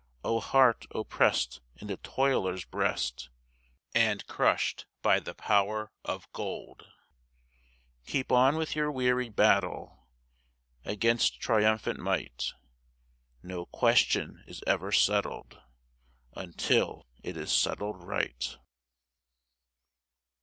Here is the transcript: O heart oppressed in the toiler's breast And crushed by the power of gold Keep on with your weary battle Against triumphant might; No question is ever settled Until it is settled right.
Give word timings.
O 0.23 0.39
heart 0.39 0.87
oppressed 0.95 1.61
in 1.75 1.85
the 1.85 1.97
toiler's 1.97 2.65
breast 2.65 3.29
And 3.93 4.25
crushed 4.25 4.87
by 5.03 5.19
the 5.19 5.35
power 5.35 5.91
of 6.03 6.25
gold 6.31 6.87
Keep 8.07 8.31
on 8.31 8.55
with 8.55 8.75
your 8.75 8.91
weary 8.91 9.29
battle 9.29 10.07
Against 10.83 11.39
triumphant 11.39 11.99
might; 11.99 12.53
No 13.43 13.67
question 13.67 14.43
is 14.47 14.63
ever 14.65 14.91
settled 14.91 15.61
Until 16.33 17.05
it 17.21 17.37
is 17.37 17.51
settled 17.51 18.03
right. 18.03 18.57